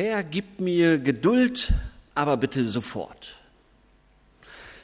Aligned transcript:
Herr, 0.00 0.22
gib 0.22 0.60
mir 0.60 0.98
Geduld, 0.98 1.72
aber 2.14 2.36
bitte 2.36 2.64
sofort. 2.64 3.40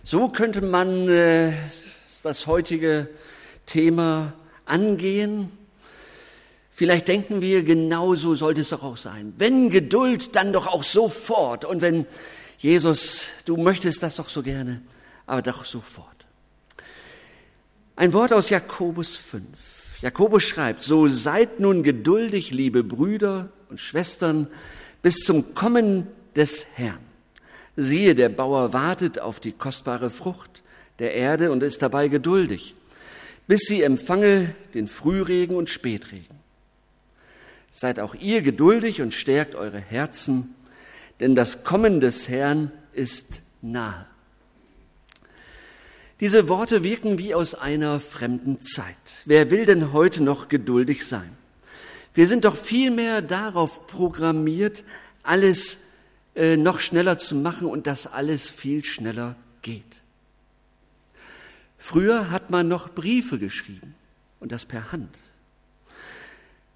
So 0.02 0.28
könnte 0.28 0.60
man 0.60 1.08
äh, 1.08 1.52
das 2.24 2.48
heutige 2.48 3.08
Thema 3.64 4.32
angehen. 4.64 5.52
Vielleicht 6.72 7.06
denken 7.06 7.40
wir, 7.40 7.62
genauso 7.62 8.34
sollte 8.34 8.62
es 8.62 8.70
doch 8.70 8.82
auch 8.82 8.96
sein. 8.96 9.32
Wenn 9.38 9.70
Geduld, 9.70 10.34
dann 10.34 10.52
doch 10.52 10.66
auch 10.66 10.82
sofort. 10.82 11.64
Und 11.64 11.80
wenn 11.80 12.06
Jesus, 12.58 13.28
du 13.44 13.56
möchtest 13.56 14.02
das 14.02 14.16
doch 14.16 14.28
so 14.28 14.42
gerne, 14.42 14.82
aber 15.26 15.42
doch 15.42 15.64
sofort. 15.64 16.26
Ein 17.94 18.12
Wort 18.14 18.32
aus 18.32 18.50
Jakobus 18.50 19.16
5. 19.16 19.44
Jakobus 20.00 20.42
schreibt, 20.42 20.82
so 20.82 21.06
seid 21.06 21.60
nun 21.60 21.84
geduldig, 21.84 22.50
liebe 22.50 22.82
Brüder 22.82 23.50
und 23.70 23.78
Schwestern, 23.78 24.48
bis 25.04 25.18
zum 25.18 25.54
Kommen 25.54 26.06
des 26.34 26.64
Herrn. 26.76 26.98
Siehe, 27.76 28.14
der 28.14 28.30
Bauer 28.30 28.72
wartet 28.72 29.20
auf 29.20 29.38
die 29.38 29.52
kostbare 29.52 30.08
Frucht 30.08 30.62
der 30.98 31.12
Erde 31.12 31.52
und 31.52 31.62
ist 31.62 31.82
dabei 31.82 32.08
geduldig, 32.08 32.74
bis 33.46 33.60
sie 33.68 33.82
empfange 33.82 34.54
den 34.72 34.88
Frühregen 34.88 35.56
und 35.56 35.68
Spätregen. 35.68 36.38
Seid 37.70 38.00
auch 38.00 38.14
ihr 38.14 38.40
geduldig 38.40 39.02
und 39.02 39.12
stärkt 39.12 39.54
eure 39.54 39.78
Herzen, 39.78 40.54
denn 41.20 41.34
das 41.34 41.64
Kommen 41.64 42.00
des 42.00 42.30
Herrn 42.30 42.72
ist 42.94 43.42
nahe. 43.60 44.06
Diese 46.20 46.48
Worte 46.48 46.82
wirken 46.82 47.18
wie 47.18 47.34
aus 47.34 47.54
einer 47.54 48.00
fremden 48.00 48.62
Zeit. 48.62 48.96
Wer 49.26 49.50
will 49.50 49.66
denn 49.66 49.92
heute 49.92 50.22
noch 50.22 50.48
geduldig 50.48 51.06
sein? 51.06 51.43
Wir 52.14 52.28
sind 52.28 52.44
doch 52.44 52.56
vielmehr 52.56 53.22
darauf 53.22 53.86
programmiert, 53.86 54.84
alles 55.22 55.78
äh, 56.36 56.56
noch 56.56 56.80
schneller 56.80 57.18
zu 57.18 57.34
machen 57.34 57.66
und 57.66 57.86
dass 57.86 58.06
alles 58.06 58.48
viel 58.48 58.84
schneller 58.84 59.36
geht. 59.62 59.82
Früher 61.76 62.30
hat 62.30 62.50
man 62.50 62.68
noch 62.68 62.90
Briefe 62.90 63.38
geschrieben 63.38 63.94
und 64.40 64.52
das 64.52 64.64
per 64.64 64.92
Hand 64.92 65.10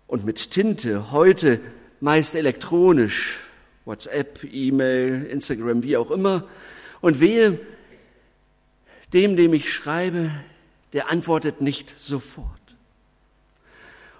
und 0.08 0.24
mit 0.24 0.50
Tinte, 0.50 1.12
heute 1.12 1.60
meist 2.00 2.34
elektronisch, 2.34 3.38
WhatsApp, 3.84 4.42
E-Mail, 4.42 5.26
Instagram, 5.26 5.82
wie 5.84 5.96
auch 5.96 6.10
immer. 6.10 6.48
Und 7.00 7.20
wehe, 7.20 7.60
dem, 9.12 9.36
dem 9.36 9.54
ich 9.54 9.72
schreibe, 9.72 10.30
der 10.92 11.10
antwortet 11.10 11.60
nicht 11.60 11.94
sofort. 11.98 12.57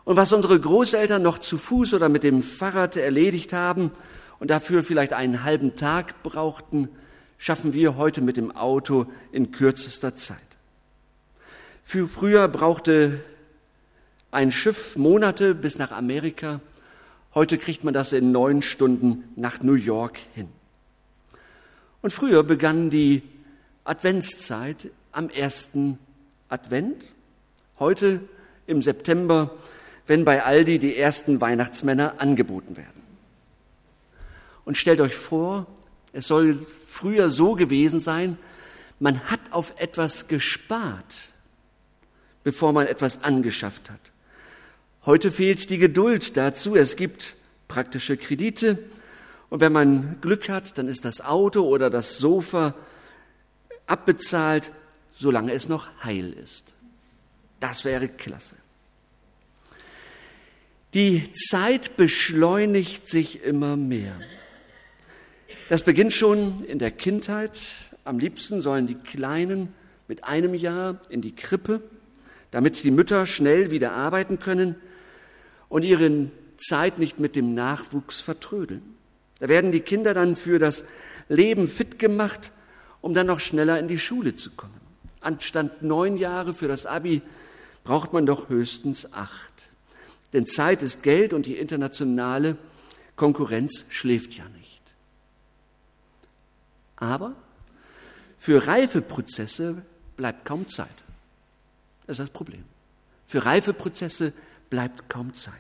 Und 0.09 0.17
was 0.17 0.33
unsere 0.33 0.59
Großeltern 0.59 1.21
noch 1.21 1.37
zu 1.37 1.59
Fuß 1.59 1.93
oder 1.93 2.09
mit 2.09 2.23
dem 2.23 2.43
Fahrrad 2.43 2.97
erledigt 2.97 3.53
haben 3.53 3.91
und 4.39 4.49
dafür 4.49 4.83
vielleicht 4.83 5.13
einen 5.13 5.45
halben 5.45 5.77
Tag 5.77 6.23
brauchten, 6.23 6.89
schaffen 7.37 7.75
wir 7.75 7.99
heute 7.99 8.23
mit 8.23 8.39
dem 8.39 8.51
Auto 8.51 9.05
in 9.33 9.51
kürzester 9.51 10.17
Zeit. 10.17 10.39
Für 11.83 12.09
früher 12.09 12.49
brauchte 12.49 13.21
ein 14.31 14.51
Schiff 14.51 14.97
Monate 14.97 15.55
bis 15.55 15.77
nach 15.77 15.91
Amerika. 15.91 16.63
Heute 17.35 17.59
kriegt 17.59 17.85
man 17.85 17.93
das 17.93 18.15
in 18.15 18.33
neun 18.33 18.63
Stunden 18.63 19.25
nach 19.37 19.61
New 19.61 19.75
York 19.75 20.19
hin. 20.35 20.49
Und 22.01 22.15
früher 22.15 22.45
begann 22.45 22.89
die 22.89 23.21
Adventszeit 23.85 24.89
am 25.13 25.29
ersten 25.29 25.99
Advent. 26.49 27.05
Heute 27.79 28.23
im 28.67 28.81
September, 28.81 29.55
wenn 30.09 30.25
bei 30.25 30.43
Aldi 30.43 30.79
die 30.79 30.97
ersten 30.97 31.41
Weihnachtsmänner 31.41 32.15
angeboten 32.19 32.77
werden. 32.77 33.03
Und 34.65 34.77
stellt 34.77 35.01
euch 35.01 35.15
vor, 35.15 35.67
es 36.13 36.27
soll 36.27 36.59
früher 36.59 37.31
so 37.31 37.55
gewesen 37.55 38.01
sein, 38.01 38.39
man 38.99 39.21
hat 39.31 39.41
auf 39.51 39.75
etwas 39.77 40.27
gespart, 40.27 41.29
bevor 42.43 42.73
man 42.73 42.87
etwas 42.87 43.23
angeschafft 43.23 43.91
hat. 43.91 44.01
Heute 45.05 45.31
fehlt 45.31 45.71
die 45.71 45.79
Geduld 45.79 46.37
dazu. 46.37 46.75
Es 46.75 46.97
gibt 46.97 47.37
praktische 47.69 48.17
Kredite. 48.17 48.79
Und 49.51 49.61
wenn 49.61 49.73
man 49.73 50.21
Glück 50.21 50.49
hat, 50.49 50.77
dann 50.79 50.89
ist 50.89 51.05
das 51.05 51.21
Auto 51.21 51.63
oder 51.63 51.91
das 51.91 52.19
Sofa 52.19 52.75
abbezahlt, 53.87 54.73
solange 55.17 55.53
es 55.53 55.69
noch 55.69 55.89
heil 56.03 56.33
ist. 56.33 56.75
Das 57.61 57.85
wäre 57.85 58.09
klasse. 58.09 58.57
Die 60.95 61.33
Zeit 61.35 61.97
beschleunigt 61.99 63.09
sich 63.09 63.43
immer 63.43 63.77
mehr. 63.77 64.19
Das 65.69 65.83
beginnt 65.83 66.15
schon 66.15 66.65
in 66.65 66.79
der 66.79 66.91
Kindheit. 66.91 67.61
Am 68.05 68.19
liebsten 68.19 68.63
sollen 68.63 68.87
die 68.87 68.95
Kleinen 68.95 69.75
mit 70.09 70.25
einem 70.25 70.55
Jahr 70.55 70.99
in 71.11 71.21
die 71.21 71.35
Krippe, 71.35 71.83
damit 72.51 72.83
die 72.85 72.91
Mütter 72.91 73.27
schnell 73.27 73.71
wieder 73.71 73.93
arbeiten 73.93 74.39
können 74.39 74.77
und 75.69 75.83
ihre 75.83 76.31
Zeit 76.57 76.99
nicht 76.99 77.21
mit 77.21 77.37
dem 77.37 77.55
Nachwuchs 77.55 78.23
vertrödeln. 78.23 78.95
Da 79.41 79.49
werden 79.49 79.73
die 79.73 79.81
Kinder 79.81 80.15
dann 80.15 80.37
für 80.37 80.59
das 80.59 80.85
Leben 81.29 81.69
fit 81.69 81.99
gemacht, 81.99 82.51
um 83.03 83.13
dann 83.13 83.27
noch 83.27 83.41
schneller 83.41 83.79
in 83.79 83.89
die 83.89 83.99
Schule 83.99 84.37
zu 84.37 84.51
kommen. 84.53 84.81
Anstatt 85.21 85.83
neun 85.83 86.17
Jahre 86.17 86.55
für 86.55 86.67
das 86.67 86.87
Abi 86.87 87.21
braucht 87.85 88.15
man 88.15 88.25
doch 88.25 88.49
höchstens 88.49 89.13
acht. 89.13 89.71
Denn 90.33 90.47
Zeit 90.47 90.83
ist 90.83 91.03
Geld 91.03 91.33
und 91.33 91.47
die 91.47 91.57
internationale 91.57 92.57
Konkurrenz 93.17 93.87
schläft 93.89 94.35
ja 94.35 94.45
nicht. 94.51 94.81
Aber 96.97 97.35
für 98.39 98.67
Reifeprozesse 98.67 99.83
bleibt 100.17 100.45
kaum 100.45 100.69
Zeit. 100.69 100.89
Das 102.07 102.19
ist 102.19 102.25
das 102.25 102.31
Problem. 102.31 102.65
Für 103.27 103.45
Reifeprozesse 103.45 104.33
bleibt 104.71 105.09
kaum 105.09 105.35
Zeit. 105.35 105.55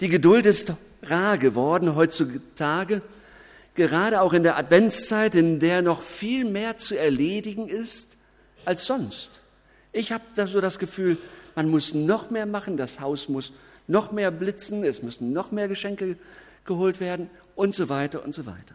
Die 0.00 0.08
Geduld 0.08 0.46
ist 0.46 0.72
rar 1.02 1.38
geworden 1.38 1.94
heutzutage, 1.94 3.02
gerade 3.74 4.20
auch 4.20 4.32
in 4.32 4.42
der 4.42 4.56
Adventszeit, 4.56 5.34
in 5.34 5.60
der 5.60 5.82
noch 5.82 6.02
viel 6.02 6.44
mehr 6.44 6.76
zu 6.76 6.98
erledigen 6.98 7.68
ist 7.68 8.16
als 8.64 8.84
sonst. 8.84 9.40
Ich 9.92 10.12
habe 10.12 10.24
da 10.34 10.46
so 10.46 10.60
das 10.60 10.78
Gefühl, 10.78 11.18
man 11.54 11.70
muss 11.70 11.94
noch 11.94 12.30
mehr 12.30 12.46
machen, 12.46 12.76
das 12.76 13.00
Haus 13.00 13.28
muss 13.28 13.52
noch 13.92 14.10
mehr 14.10 14.32
blitzen, 14.32 14.82
es 14.82 15.02
müssen 15.02 15.32
noch 15.32 15.52
mehr 15.52 15.68
Geschenke 15.68 16.16
geholt 16.64 16.98
werden 16.98 17.30
und 17.54 17.76
so 17.76 17.88
weiter 17.88 18.24
und 18.24 18.34
so 18.34 18.46
weiter. 18.46 18.74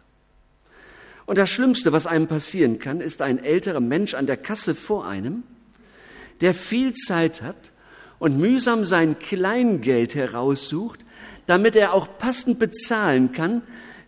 Und 1.26 1.36
das 1.36 1.50
Schlimmste, 1.50 1.92
was 1.92 2.06
einem 2.06 2.26
passieren 2.26 2.78
kann, 2.78 3.02
ist 3.02 3.20
ein 3.20 3.44
älterer 3.44 3.80
Mensch 3.80 4.14
an 4.14 4.26
der 4.26 4.38
Kasse 4.38 4.74
vor 4.74 5.06
einem, 5.06 5.42
der 6.40 6.54
viel 6.54 6.94
Zeit 6.94 7.42
hat 7.42 7.70
und 8.18 8.38
mühsam 8.38 8.86
sein 8.86 9.18
Kleingeld 9.18 10.14
heraussucht, 10.14 11.00
damit 11.46 11.76
er 11.76 11.92
auch 11.92 12.18
passend 12.18 12.58
bezahlen 12.58 13.32
kann, 13.32 13.60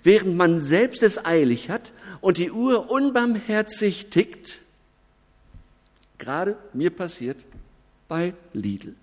während 0.02 0.36
man 0.36 0.62
selbst 0.62 1.02
es 1.02 1.22
eilig 1.22 1.68
hat 1.68 1.92
und 2.22 2.38
die 2.38 2.50
Uhr 2.50 2.90
unbarmherzig 2.90 4.08
tickt. 4.08 4.60
Gerade 6.18 6.56
mir 6.72 6.90
passiert 6.90 7.44
bei 8.08 8.34
Lidl. 8.52 8.94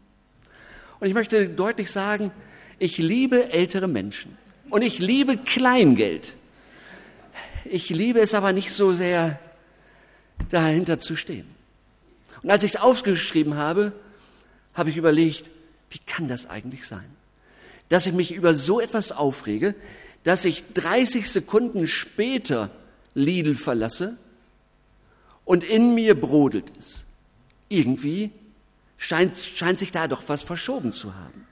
Und 0.99 1.07
ich 1.07 1.13
möchte 1.13 1.49
deutlich 1.49 1.91
sagen, 1.91 2.31
ich 2.79 2.97
liebe 2.97 3.51
ältere 3.51 3.87
Menschen 3.87 4.37
und 4.69 4.81
ich 4.81 4.99
liebe 4.99 5.37
Kleingeld. 5.37 6.35
Ich 7.65 7.89
liebe 7.89 8.19
es 8.19 8.33
aber 8.33 8.53
nicht 8.53 8.71
so 8.71 8.93
sehr, 8.93 9.39
dahinter 10.49 10.99
zu 10.99 11.15
stehen. 11.15 11.47
Und 12.43 12.51
als 12.51 12.63
ich 12.63 12.75
es 12.75 12.81
aufgeschrieben 12.81 13.55
habe, 13.55 13.93
habe 14.73 14.89
ich 14.89 14.97
überlegt, 14.97 15.49
wie 15.89 15.99
kann 15.99 16.27
das 16.27 16.49
eigentlich 16.49 16.87
sein? 16.87 17.05
Dass 17.89 18.05
ich 18.05 18.13
mich 18.13 18.33
über 18.33 18.53
so 18.53 18.79
etwas 18.79 19.11
aufrege, 19.11 19.75
dass 20.23 20.45
ich 20.45 20.63
30 20.73 21.29
Sekunden 21.29 21.88
später 21.88 22.69
Lidl 23.13 23.55
verlasse 23.55 24.17
und 25.45 25.63
in 25.63 25.95
mir 25.95 26.19
brodelt 26.19 26.71
es. 26.77 27.05
Irgendwie 27.69 28.31
scheint, 28.97 29.38
scheint 29.38 29.79
sich 29.79 29.91
da 29.91 30.07
doch 30.07 30.23
was 30.27 30.44
verschoben 30.44 30.94
zu 30.94 31.15
haben. 31.15 31.47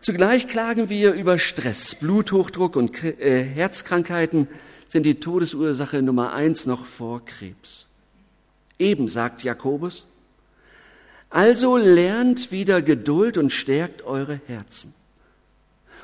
Zugleich 0.00 0.46
klagen 0.46 0.88
wir 0.88 1.14
über 1.14 1.38
Stress. 1.38 1.96
Bluthochdruck 1.96 2.76
und 2.76 3.02
äh, 3.02 3.42
Herzkrankheiten 3.42 4.48
sind 4.86 5.04
die 5.04 5.18
Todesursache 5.18 6.00
Nummer 6.00 6.32
eins 6.32 6.64
noch 6.66 6.86
vor 6.86 7.24
Krebs. 7.24 7.86
Eben 8.78 9.08
sagt 9.08 9.42
Jakobus, 9.42 10.06
also 11.28 11.76
lernt 11.76 12.52
wieder 12.52 12.82
Geduld 12.82 13.36
und 13.36 13.52
stärkt 13.52 14.02
eure 14.02 14.40
Herzen. 14.46 14.94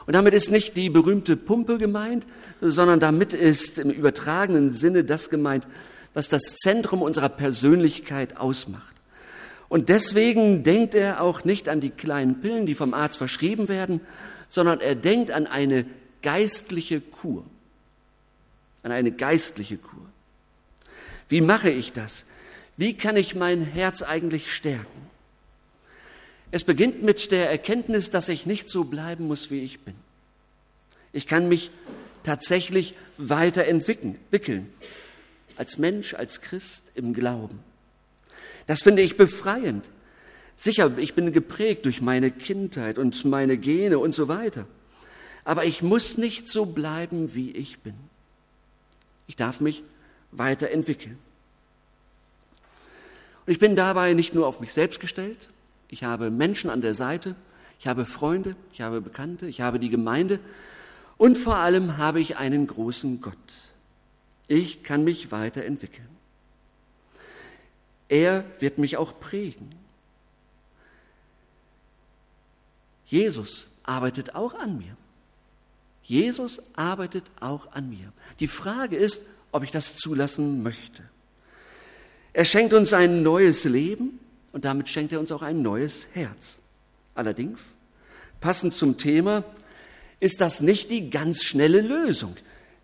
Und 0.07 0.15
damit 0.15 0.35
ist 0.35 0.51
nicht 0.51 0.77
die 0.77 0.91
berühmte 0.91 1.37
Pumpe 1.37 1.79
gemeint, 1.79 2.27
sondern 2.61 2.99
damit 2.99 3.33
ist 3.33 3.79
im 3.79 3.91
übertragenen 3.91 4.75
Sinne 4.75 5.05
das 5.05 5.31
gemeint, 5.31 5.67
was 6.13 6.29
das 6.29 6.57
Zentrum 6.57 7.03
unserer 7.03 7.29
Persönlichkeit 7.29 8.37
ausmacht. 8.37 8.92
Und 9.73 9.89
deswegen 9.89 10.65
denkt 10.65 10.95
er 10.95 11.23
auch 11.23 11.45
nicht 11.45 11.67
an 11.71 11.81
die 11.81 11.89
kleinen 11.89 12.43
Pillen, 12.43 12.67
die 12.67 12.75
vom 12.75 12.93
Arzt 12.93 13.17
verschrieben 13.17 13.69
werden, 13.69 14.03
sondern 14.51 14.81
er 14.81 14.95
denkt 14.95 15.31
an 15.31 15.47
eine 15.47 15.87
geistliche 16.21 17.01
Kur. 17.01 17.47
An 18.83 18.93
eine 18.93 19.13
geistliche 19.13 19.79
Kur. 19.79 20.05
Wie 21.31 21.41
mache 21.41 21.71
ich 21.71 21.91
das? 21.91 22.27
Wie 22.77 22.99
kann 22.99 23.17
ich 23.17 23.35
mein 23.35 23.63
Herz 23.63 24.03
eigentlich 24.03 24.53
stärken? 24.55 25.09
Es 26.51 26.65
beginnt 26.65 27.03
mit 27.03 27.31
der 27.31 27.51
Erkenntnis, 27.51 28.11
dass 28.11 28.29
ich 28.29 28.45
nicht 28.45 28.69
so 28.69 28.85
bleiben 28.85 29.27
muss, 29.27 29.51
wie 29.51 29.61
ich 29.61 29.81
bin. 29.81 29.95
Ich 31.15 31.27
kann 31.27 31.49
mich 31.49 31.71
tatsächlich 32.25 32.95
weiterentwickeln. 33.17 34.69
Als 35.57 35.79
Mensch, 35.79 36.13
als 36.13 36.43
Christ 36.43 36.93
im 36.95 37.15
Glauben. 37.15 37.72
Das 38.67 38.83
finde 38.83 39.03
ich 39.03 39.17
befreiend. 39.17 39.85
Sicher, 40.57 40.97
ich 40.99 41.15
bin 41.15 41.33
geprägt 41.33 41.85
durch 41.87 42.01
meine 42.01 42.31
Kindheit 42.31 42.99
und 42.99 43.25
meine 43.25 43.57
Gene 43.57 43.99
und 43.99 44.15
so 44.15 44.29
weiter. 44.29 44.67
Aber 45.45 45.65
ich 45.65 45.83
muss 45.83 46.19
nicht 46.19 46.49
so 46.49 46.67
bleiben, 46.67 47.35
wie 47.35 47.51
ich 47.51 47.81
bin. 47.81 47.95
Ich 49.27 49.37
darf 49.37 49.61
mich 49.61 49.83
weiterentwickeln. 50.31 51.19
Und 53.47 53.53
ich 53.53 53.59
bin 53.59 53.75
dabei 53.75 54.13
nicht 54.15 54.35
nur 54.35 54.47
auf 54.47 54.61
mich 54.61 54.73
selbst 54.73 55.01
gestellt, 55.01 55.49
ich 55.89 56.05
habe 56.05 56.31
Menschen 56.31 56.71
an 56.71 56.81
der 56.81 56.95
Seite, 56.95 57.35
ich 57.81 57.87
habe 57.87 58.05
Freunde, 58.05 58.55
ich 58.73 58.81
habe 58.81 59.01
Bekannte, 59.01 59.47
ich 59.47 59.61
habe 59.61 59.81
die 59.81 59.89
Gemeinde 59.89 60.39
und 61.19 61.37
vor 61.37 61.57
allem 61.57 61.99
habe 61.99 62.21
ich 62.21 62.37
einen 62.37 62.67
großen 62.67 63.21
Gott. 63.21 63.37
Ich 64.47 64.85
kann 64.85 65.05
mich 65.05 65.33
weiterentwickeln. 65.33 66.09
Er 68.09 68.45
wird 68.59 68.79
mich 68.79 68.97
auch 68.97 69.19
prägen. 69.19 69.75
Jesus 73.07 73.69
arbeitet 73.83 74.35
auch 74.35 74.55
an 74.55 74.79
mir. 74.79 74.97
Jesus 76.03 76.61
arbeitet 76.75 77.25
auch 77.41 77.73
an 77.73 77.91
mir. 77.91 78.13
Die 78.41 78.49
Frage 78.49 78.97
ist, 78.97 79.23
ob 79.53 79.63
ich 79.63 79.71
das 79.71 79.97
zulassen 79.97 80.63
möchte. 80.63 81.03
Er 82.33 82.45
schenkt 82.45 82.73
uns 82.73 82.93
ein 82.93 83.23
neues 83.23 83.65
Leben 83.65 84.19
und 84.53 84.65
damit 84.65 84.89
schenkt 84.89 85.13
er 85.13 85.21
uns 85.21 85.31
auch 85.31 85.43
ein 85.43 85.63
neues 85.63 86.07
Herz. 86.13 86.59
Allerdings, 87.15 87.65
passend 88.41 88.75
zum 88.75 88.97
Thema, 88.97 89.45
ist 90.21 90.41
das 90.41 90.61
nicht 90.61 90.91
die 90.91 91.11
ganz 91.11 91.43
schnelle 91.43 91.83
Lösung, 91.83 92.37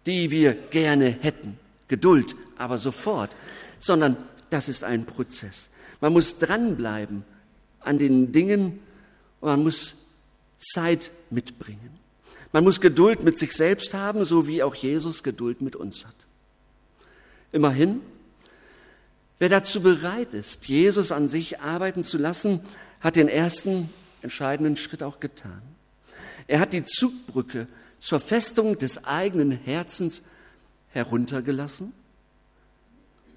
die 0.06 0.30
wir 0.30 0.52
gerne 0.52 1.06
hätten. 1.08 1.58
Geduld, 1.88 2.36
aber 2.58 2.76
sofort, 2.76 3.30
sondern 3.78 4.16
das 4.50 4.68
ist 4.68 4.84
ein 4.84 5.04
Prozess. 5.04 5.68
Man 6.00 6.12
muss 6.12 6.38
dranbleiben 6.38 7.24
an 7.80 7.98
den 7.98 8.32
Dingen 8.32 8.80
und 9.40 9.48
man 9.48 9.62
muss 9.62 9.96
Zeit 10.56 11.10
mitbringen. 11.30 11.98
Man 12.52 12.64
muss 12.64 12.80
Geduld 12.80 13.22
mit 13.22 13.38
sich 13.38 13.52
selbst 13.52 13.94
haben, 13.94 14.24
so 14.24 14.46
wie 14.46 14.62
auch 14.62 14.74
Jesus 14.74 15.22
Geduld 15.22 15.60
mit 15.60 15.76
uns 15.76 16.04
hat. 16.06 16.14
Immerhin, 17.52 18.00
wer 19.38 19.48
dazu 19.48 19.82
bereit 19.82 20.34
ist, 20.34 20.66
Jesus 20.66 21.12
an 21.12 21.28
sich 21.28 21.60
arbeiten 21.60 22.04
zu 22.04 22.18
lassen, 22.18 22.60
hat 23.00 23.16
den 23.16 23.28
ersten 23.28 23.90
entscheidenden 24.22 24.76
Schritt 24.76 25.02
auch 25.02 25.20
getan. 25.20 25.62
Er 26.46 26.60
hat 26.60 26.72
die 26.72 26.84
Zugbrücke 26.84 27.68
zur 28.00 28.20
Festung 28.20 28.78
des 28.78 29.04
eigenen 29.04 29.50
Herzens 29.50 30.22
heruntergelassen 30.90 31.92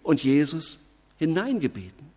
und 0.04 0.24
Jesus 0.24 0.80
hineingebeten. 1.22 2.10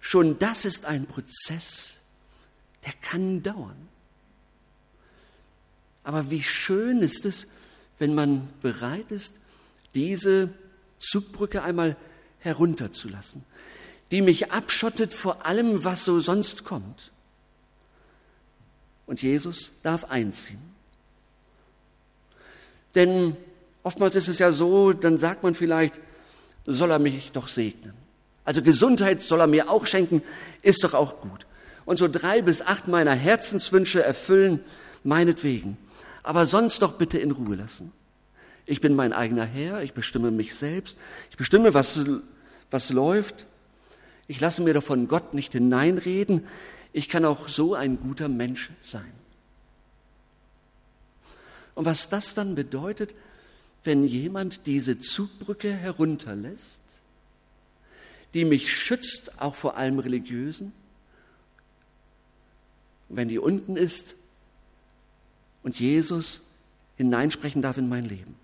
Schon 0.00 0.40
das 0.40 0.64
ist 0.64 0.84
ein 0.84 1.06
Prozess, 1.06 2.00
der 2.84 2.92
kann 3.02 3.44
dauern. 3.44 3.88
Aber 6.02 6.28
wie 6.32 6.42
schön 6.42 7.02
ist 7.02 7.24
es, 7.24 7.46
wenn 8.00 8.16
man 8.16 8.48
bereit 8.62 9.12
ist, 9.12 9.36
diese 9.94 10.52
Zugbrücke 10.98 11.62
einmal 11.62 11.96
herunterzulassen, 12.40 13.44
die 14.10 14.22
mich 14.22 14.50
abschottet 14.50 15.12
vor 15.12 15.46
allem, 15.46 15.84
was 15.84 16.04
so 16.04 16.20
sonst 16.20 16.64
kommt. 16.64 17.12
Und 19.06 19.22
Jesus 19.22 19.70
darf 19.84 20.02
einziehen. 20.04 20.58
Denn 22.96 23.36
oftmals 23.84 24.16
ist 24.16 24.26
es 24.26 24.40
ja 24.40 24.50
so, 24.50 24.92
dann 24.92 25.16
sagt 25.16 25.44
man 25.44 25.54
vielleicht, 25.54 26.00
soll 26.74 26.90
er 26.90 26.98
mich 26.98 27.32
doch 27.32 27.48
segnen. 27.48 27.94
Also 28.44 28.62
Gesundheit 28.62 29.22
soll 29.22 29.40
er 29.40 29.46
mir 29.46 29.70
auch 29.70 29.86
schenken, 29.86 30.22
ist 30.62 30.84
doch 30.84 30.94
auch 30.94 31.20
gut. 31.20 31.46
Und 31.84 31.98
so 31.98 32.08
drei 32.08 32.42
bis 32.42 32.62
acht 32.62 32.88
meiner 32.88 33.14
Herzenswünsche 33.14 34.02
erfüllen, 34.02 34.60
meinetwegen. 35.04 35.76
Aber 36.22 36.46
sonst 36.46 36.82
doch 36.82 36.92
bitte 36.92 37.18
in 37.18 37.30
Ruhe 37.30 37.56
lassen. 37.56 37.92
Ich 38.66 38.80
bin 38.80 38.94
mein 38.94 39.12
eigener 39.12 39.46
Herr, 39.46 39.82
ich 39.82 39.94
bestimme 39.94 40.30
mich 40.30 40.54
selbst, 40.54 40.96
ich 41.30 41.36
bestimme, 41.36 41.74
was, 41.74 42.00
was 42.70 42.90
läuft. 42.90 43.46
Ich 44.28 44.40
lasse 44.40 44.62
mir 44.62 44.74
doch 44.74 44.84
von 44.84 45.08
Gott 45.08 45.34
nicht 45.34 45.52
hineinreden. 45.52 46.46
Ich 46.92 47.08
kann 47.08 47.24
auch 47.24 47.48
so 47.48 47.74
ein 47.74 47.98
guter 47.98 48.28
Mensch 48.28 48.70
sein. 48.80 49.12
Und 51.74 51.84
was 51.84 52.08
das 52.08 52.34
dann 52.34 52.54
bedeutet, 52.54 53.14
wenn 53.84 54.04
jemand 54.06 54.66
diese 54.66 54.98
Zugbrücke 54.98 55.72
herunterlässt, 55.72 56.80
die 58.34 58.44
mich 58.44 58.72
schützt, 58.72 59.40
auch 59.40 59.54
vor 59.54 59.76
allem 59.76 59.98
religiösen, 59.98 60.72
wenn 63.08 63.28
die 63.28 63.38
unten 63.38 63.76
ist 63.76 64.14
und 65.62 65.78
Jesus 65.78 66.42
hineinsprechen 66.96 67.62
darf 67.62 67.76
in 67.76 67.88
mein 67.88 68.04
Leben. 68.04 68.36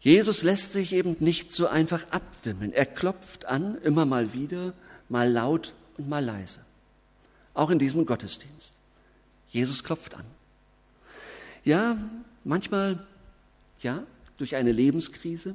Jesus 0.00 0.42
lässt 0.42 0.72
sich 0.72 0.92
eben 0.92 1.16
nicht 1.18 1.52
so 1.52 1.66
einfach 1.66 2.06
abwimmeln. 2.10 2.72
Er 2.72 2.86
klopft 2.86 3.46
an, 3.46 3.76
immer 3.82 4.04
mal 4.04 4.32
wieder, 4.32 4.72
mal 5.08 5.30
laut 5.30 5.74
und 5.96 6.08
mal 6.08 6.24
leise. 6.24 6.60
Auch 7.54 7.70
in 7.70 7.80
diesem 7.80 8.06
Gottesdienst. 8.06 8.74
Jesus 9.50 9.82
klopft 9.82 10.14
an. 10.14 10.24
Ja, 11.64 11.98
manchmal, 12.48 12.98
ja, 13.80 14.02
durch 14.38 14.56
eine 14.56 14.72
Lebenskrise, 14.72 15.54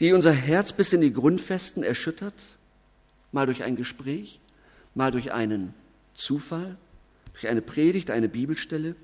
die 0.00 0.12
unser 0.12 0.32
Herz 0.32 0.72
bis 0.72 0.92
in 0.92 1.02
die 1.02 1.12
Grundfesten 1.12 1.82
erschüttert, 1.82 2.34
mal 3.32 3.46
durch 3.46 3.62
ein 3.62 3.76
Gespräch, 3.76 4.40
mal 4.94 5.10
durch 5.10 5.32
einen 5.32 5.74
Zufall, 6.14 6.76
durch 7.34 7.48
eine 7.48 7.60
Predigt, 7.60 8.10
eine 8.10 8.28
Bibelstelle, 8.28 8.96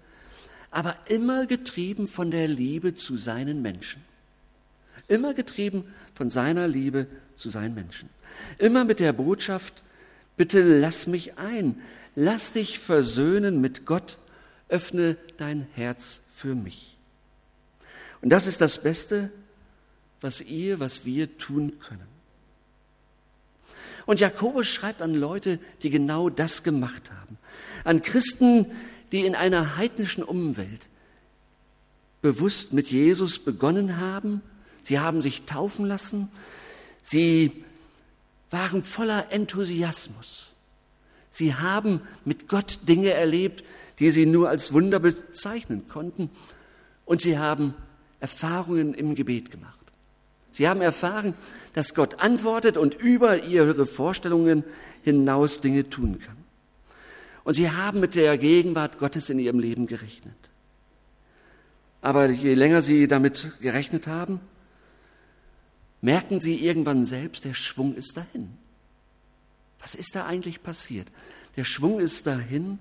aber 0.70 0.96
immer 1.06 1.46
getrieben 1.46 2.06
von 2.06 2.30
der 2.30 2.48
Liebe 2.48 2.94
zu 2.94 3.18
seinen 3.18 3.60
Menschen. 3.60 4.02
Immer 5.06 5.34
getrieben 5.34 5.84
von 6.14 6.30
seiner 6.30 6.66
Liebe 6.66 7.06
zu 7.36 7.50
seinen 7.50 7.74
Menschen. 7.74 8.08
Immer 8.58 8.84
mit 8.84 9.00
der 9.00 9.12
Botschaft, 9.12 9.82
bitte 10.36 10.62
lass 10.62 11.06
mich 11.06 11.36
ein, 11.36 11.80
lass 12.14 12.52
dich 12.52 12.78
versöhnen 12.78 13.60
mit 13.60 13.84
Gott, 13.84 14.16
öffne 14.68 15.16
dein 15.36 15.66
Herz 15.74 16.22
für 16.40 16.54
mich. 16.54 16.96
Und 18.22 18.30
das 18.30 18.46
ist 18.46 18.60
das 18.60 18.82
Beste, 18.82 19.30
was 20.20 20.40
ihr, 20.40 20.80
was 20.80 21.04
wir 21.04 21.38
tun 21.38 21.78
können. 21.80 22.08
Und 24.06 24.20
Jakobus 24.20 24.66
schreibt 24.66 25.02
an 25.02 25.14
Leute, 25.14 25.58
die 25.82 25.90
genau 25.90 26.30
das 26.30 26.62
gemacht 26.62 27.10
haben. 27.10 27.38
An 27.84 28.02
Christen, 28.02 28.66
die 29.12 29.26
in 29.26 29.34
einer 29.34 29.76
heidnischen 29.76 30.22
Umwelt 30.22 30.88
bewusst 32.22 32.72
mit 32.72 32.90
Jesus 32.90 33.38
begonnen 33.38 33.98
haben. 33.98 34.42
Sie 34.82 34.98
haben 34.98 35.22
sich 35.22 35.42
taufen 35.42 35.86
lassen. 35.86 36.28
Sie 37.02 37.64
waren 38.50 38.82
voller 38.82 39.30
Enthusiasmus. 39.30 40.48
Sie 41.30 41.54
haben 41.54 42.00
mit 42.24 42.48
Gott 42.48 42.80
Dinge 42.88 43.10
erlebt, 43.10 43.62
die 44.00 44.10
sie 44.10 44.26
nur 44.26 44.48
als 44.48 44.72
Wunder 44.72 44.98
bezeichnen 44.98 45.88
konnten. 45.88 46.30
Und 47.04 47.20
sie 47.20 47.38
haben 47.38 47.74
Erfahrungen 48.18 48.94
im 48.94 49.14
Gebet 49.14 49.50
gemacht. 49.50 49.78
Sie 50.52 50.68
haben 50.68 50.80
erfahren, 50.80 51.34
dass 51.74 51.94
Gott 51.94 52.20
antwortet 52.20 52.76
und 52.76 52.94
über 52.94 53.44
ihre 53.44 53.86
Vorstellungen 53.86 54.64
hinaus 55.04 55.60
Dinge 55.60 55.88
tun 55.88 56.18
kann. 56.18 56.36
Und 57.44 57.54
sie 57.54 57.70
haben 57.70 58.00
mit 58.00 58.14
der 58.14 58.36
Gegenwart 58.36 58.98
Gottes 58.98 59.30
in 59.30 59.38
ihrem 59.38 59.60
Leben 59.60 59.86
gerechnet. 59.86 60.34
Aber 62.02 62.28
je 62.28 62.54
länger 62.54 62.82
sie 62.82 63.06
damit 63.06 63.60
gerechnet 63.60 64.06
haben, 64.06 64.40
merken 66.00 66.40
sie 66.40 66.64
irgendwann 66.64 67.04
selbst, 67.04 67.44
der 67.44 67.54
Schwung 67.54 67.94
ist 67.94 68.16
dahin. 68.16 68.50
Was 69.80 69.94
ist 69.94 70.14
da 70.14 70.26
eigentlich 70.26 70.62
passiert? 70.62 71.08
Der 71.56 71.64
Schwung 71.64 72.00
ist 72.00 72.26
dahin. 72.26 72.78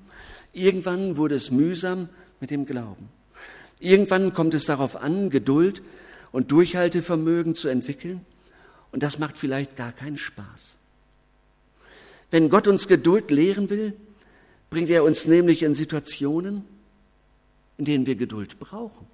Irgendwann 0.54 1.18
wurde 1.18 1.36
es 1.36 1.52
mühsam 1.52 2.10
mit 2.40 2.52
dem 2.52 2.66
Glauben. 2.66 3.10
Irgendwann 3.80 4.34
kommt 4.34 4.54
es 4.54 4.66
darauf 4.66 4.96
an, 4.96 5.30
Geduld 5.30 5.82
und 6.32 6.52
Durchhaltevermögen 6.52 7.56
zu 7.56 7.68
entwickeln. 7.68 8.26
Und 8.92 9.04
das 9.04 9.20
macht 9.20 9.38
vielleicht 9.38 9.76
gar 9.76 9.92
keinen 9.92 10.18
Spaß. 10.18 10.76
Wenn 12.32 12.50
Gott 12.50 12.68
uns 12.68 12.88
Geduld 12.88 13.32
lehren 13.32 13.70
will, 13.70 13.94
bringt 14.70 14.90
er 14.90 15.04
uns 15.04 15.26
nämlich 15.26 15.64
in 15.64 15.74
Situationen, 15.76 16.64
in 17.78 17.86
denen 17.86 18.06
wir 18.06 18.16
Geduld 18.16 18.60
brauchen. 18.60 19.08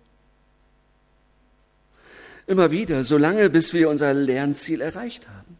Immer 2.47 2.71
wieder, 2.71 3.03
solange 3.03 3.49
bis 3.49 3.73
wir 3.73 3.89
unser 3.89 4.13
Lernziel 4.13 4.81
erreicht 4.81 5.27
haben. 5.27 5.57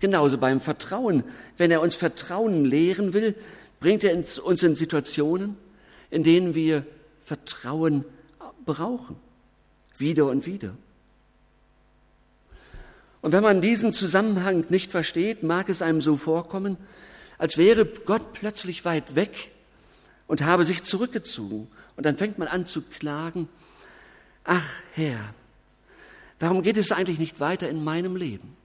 Genauso 0.00 0.38
beim 0.38 0.60
Vertrauen. 0.60 1.24
Wenn 1.56 1.70
er 1.70 1.80
uns 1.80 1.94
Vertrauen 1.94 2.64
lehren 2.64 3.12
will, 3.12 3.34
bringt 3.80 4.04
er 4.04 4.14
uns 4.14 4.62
in 4.62 4.74
Situationen, 4.74 5.56
in 6.10 6.22
denen 6.22 6.54
wir 6.54 6.84
Vertrauen 7.20 8.04
brauchen. 8.64 9.16
Wieder 9.96 10.26
und 10.26 10.46
wieder. 10.46 10.74
Und 13.22 13.32
wenn 13.32 13.42
man 13.42 13.60
diesen 13.60 13.92
Zusammenhang 13.92 14.64
nicht 14.68 14.90
versteht, 14.90 15.42
mag 15.42 15.68
es 15.68 15.82
einem 15.82 16.00
so 16.00 16.16
vorkommen, 16.16 16.76
als 17.38 17.56
wäre 17.56 17.84
Gott 17.84 18.32
plötzlich 18.32 18.84
weit 18.84 19.14
weg 19.14 19.50
und 20.26 20.42
habe 20.42 20.64
sich 20.64 20.82
zurückgezogen. 20.84 21.68
Und 21.96 22.06
dann 22.06 22.16
fängt 22.16 22.38
man 22.38 22.48
an 22.48 22.64
zu 22.64 22.82
klagen, 22.82 23.48
ach 24.44 24.68
Herr, 24.94 25.34
warum 26.38 26.62
geht 26.62 26.76
es 26.76 26.92
eigentlich 26.92 27.18
nicht 27.18 27.40
weiter 27.40 27.68
in 27.68 27.84
meinem 27.84 28.16
Leben? 28.16 28.56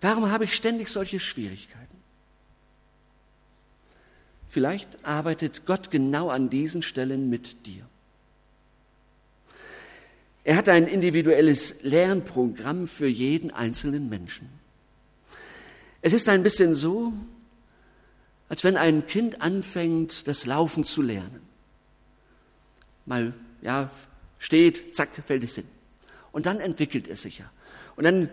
Warum 0.00 0.30
habe 0.30 0.44
ich 0.44 0.54
ständig 0.54 0.88
solche 0.88 1.20
Schwierigkeiten? 1.20 1.95
Vielleicht 4.48 5.04
arbeitet 5.04 5.66
Gott 5.66 5.90
genau 5.90 6.28
an 6.28 6.50
diesen 6.50 6.82
Stellen 6.82 7.28
mit 7.28 7.66
dir. 7.66 7.86
Er 10.44 10.56
hat 10.56 10.68
ein 10.68 10.86
individuelles 10.86 11.82
Lernprogramm 11.82 12.86
für 12.86 13.08
jeden 13.08 13.50
einzelnen 13.50 14.08
Menschen. 14.08 14.48
Es 16.02 16.12
ist 16.12 16.28
ein 16.28 16.44
bisschen 16.44 16.76
so, 16.76 17.12
als 18.48 18.62
wenn 18.62 18.76
ein 18.76 19.08
Kind 19.08 19.42
anfängt, 19.42 20.28
das 20.28 20.46
Laufen 20.46 20.84
zu 20.84 21.02
lernen. 21.02 21.40
Mal, 23.06 23.34
ja, 23.60 23.90
steht, 24.38 24.94
zack, 24.94 25.08
fällt 25.26 25.42
es 25.42 25.56
hin. 25.56 25.66
Und 26.30 26.46
dann 26.46 26.60
entwickelt 26.60 27.08
es 27.08 27.22
sich 27.22 27.38
ja. 27.38 27.50
Und 27.96 28.04
dann 28.04 28.28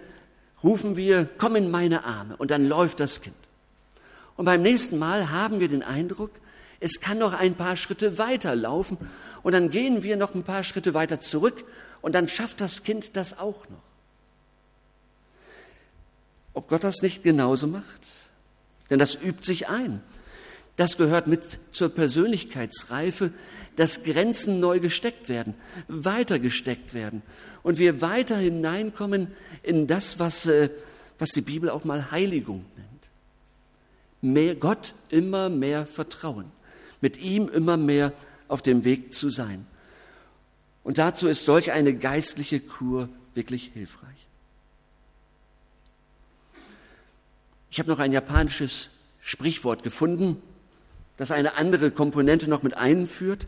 rufen 0.63 0.95
wir, 0.95 1.27
komm 1.39 1.55
in 1.55 1.71
meine 1.71 2.03
Arme. 2.03 2.37
Und 2.37 2.51
dann 2.51 2.67
läuft 2.67 2.99
das 2.99 3.21
Kind. 3.21 3.35
Und 4.35 4.45
beim 4.45 4.61
nächsten 4.61 4.97
Mal 4.97 5.31
haben 5.31 5.59
wir 5.59 5.67
den 5.67 5.83
Eindruck, 5.83 6.31
es 6.79 6.99
kann 6.99 7.17
noch 7.17 7.33
ein 7.33 7.55
paar 7.55 7.77
Schritte 7.77 8.17
weiter 8.17 8.55
laufen. 8.55 8.97
Und 9.41 9.53
dann 9.53 9.69
gehen 9.69 10.03
wir 10.03 10.17
noch 10.17 10.35
ein 10.35 10.43
paar 10.43 10.63
Schritte 10.63 10.93
weiter 10.93 11.19
zurück. 11.19 11.63
Und 12.01 12.13
dann 12.13 12.27
schafft 12.27 12.59
das 12.59 12.83
Kind 12.83 13.15
das 13.15 13.39
auch 13.39 13.69
noch. 13.69 13.83
Ob 16.53 16.67
Gott 16.67 16.83
das 16.83 17.01
nicht 17.01 17.23
genauso 17.23 17.67
macht? 17.67 18.01
Denn 18.89 18.99
das 18.99 19.15
übt 19.15 19.45
sich 19.45 19.69
ein. 19.69 20.01
Das 20.75 20.97
gehört 20.97 21.27
mit 21.27 21.59
zur 21.71 21.89
Persönlichkeitsreife, 21.89 23.31
dass 23.75 24.03
Grenzen 24.03 24.59
neu 24.59 24.79
gesteckt 24.79 25.29
werden, 25.29 25.53
weiter 25.87 26.39
gesteckt 26.39 26.93
werden 26.93 27.21
und 27.63 27.77
wir 27.77 28.01
weiter 28.01 28.37
hineinkommen 28.37 29.27
in 29.63 29.87
das, 29.87 30.19
was, 30.19 30.45
äh, 30.45 30.69
was 31.17 31.29
die 31.29 31.41
Bibel 31.41 31.69
auch 31.69 31.83
mal 31.83 32.11
Heiligung 32.11 32.65
nennt. 32.75 32.82
Mehr 34.23 34.55
Gott 34.55 34.93
immer 35.09 35.49
mehr 35.49 35.85
vertrauen, 35.85 36.45
mit 37.01 37.17
ihm 37.21 37.49
immer 37.49 37.75
mehr 37.75 38.13
auf 38.47 38.61
dem 38.61 38.85
Weg 38.85 39.13
zu 39.13 39.29
sein. 39.29 39.67
Und 40.83 40.97
dazu 40.97 41.27
ist 41.27 41.43
solch 41.43 41.73
eine 41.73 41.93
geistliche 41.93 42.61
Kur 42.61 43.09
wirklich 43.33 43.71
hilfreich. 43.73 44.09
Ich 47.69 47.79
habe 47.79 47.89
noch 47.89 47.99
ein 47.99 48.13
japanisches 48.13 48.91
Sprichwort 49.19 49.83
gefunden, 49.83 50.41
das 51.17 51.31
eine 51.31 51.55
andere 51.55 51.91
Komponente 51.91 52.49
noch 52.49 52.63
mit 52.63 52.77
einführt. 52.77 53.47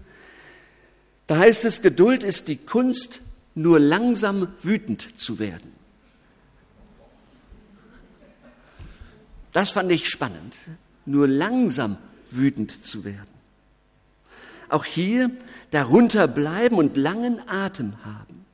Da 1.27 1.38
heißt 1.38 1.63
es, 1.63 1.82
Geduld 1.82 2.22
ist 2.22 2.50
die 2.50 2.58
Kunst, 2.58 3.22
nur 3.53 3.79
langsam 3.79 4.50
wütend 4.62 5.22
zu 5.22 5.39
werden. 5.39 5.75
Das 9.56 9.70
fand 9.70 9.90
ich 9.90 10.10
spannend, 10.10 10.58
nur 11.06 11.30
langsam 11.30 11.96
wütend 12.30 12.84
zu 12.84 13.06
werden. 13.06 13.30
Auch 14.68 14.84
hier 14.84 15.32
darunter 15.72 16.28
bleiben 16.28 16.76
und 16.76 16.98
langen 16.98 17.40
Atem 17.48 17.94
haben. 18.04 18.46